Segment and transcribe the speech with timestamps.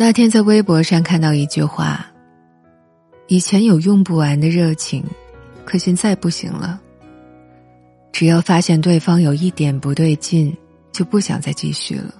[0.00, 2.06] 那天在微博上看到一句话
[3.26, 5.02] ：“以前有用不完的热情，
[5.64, 6.80] 可现在不行了。
[8.12, 10.56] 只要发现对方有一点不对劲，
[10.92, 12.14] 就不想再继续了。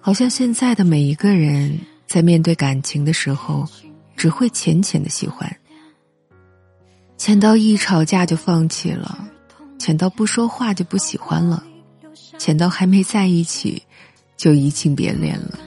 [0.00, 3.64] 好像现在的每一个人在面对感情的时候，
[4.16, 5.56] 只会浅浅的喜欢，
[7.16, 9.28] 浅到一吵架就放弃了，
[9.78, 11.64] 浅到不说话就不喜欢了，
[12.36, 13.80] 浅到还没在一起，
[14.36, 15.60] 就移情别恋了。”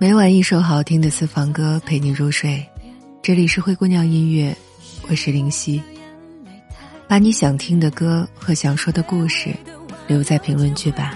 [0.00, 2.66] 每晚一首好听的私房歌陪你入睡，
[3.20, 4.56] 这里是灰姑娘音乐，
[5.10, 5.78] 我是林夕。
[7.06, 9.54] 把你想听的歌和想说的故事
[10.06, 11.14] 留在评论区吧。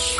[0.00, 0.18] 学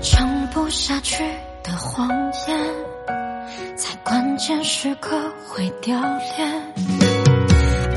[0.00, 1.24] 撑不下去
[1.64, 2.56] 的谎言，
[3.74, 6.48] 在关键时刻会掉链，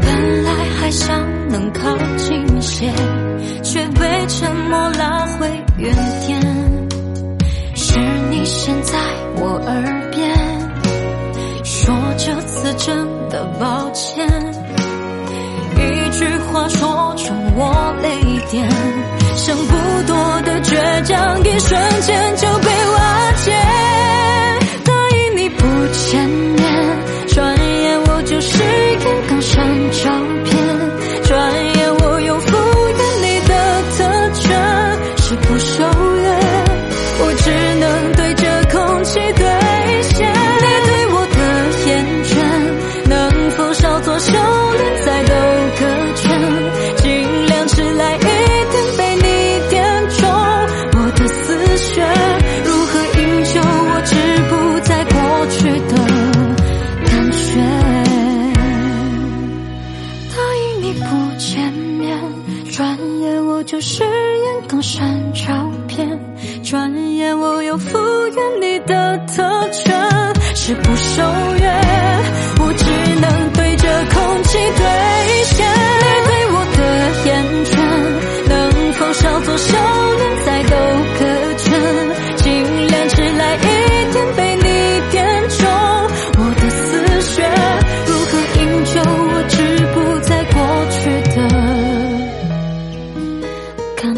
[0.01, 2.91] 本来还想能靠近些，
[3.63, 5.93] 却被沉默拉回原
[6.25, 6.32] 点。
[12.25, 14.25] 这次真的抱歉，
[15.75, 18.07] 一句话戳中我泪
[18.49, 18.65] 点，
[19.35, 19.73] 想不
[20.07, 22.22] 多的倔强，一瞬间
[60.83, 62.19] 你不见面
[62.69, 66.19] 转眼我就誓言更删照片
[66.61, 69.95] 转眼我又复原你的特权
[70.53, 71.23] 是不守
[71.61, 72.02] 约。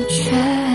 [0.07, 0.74] 却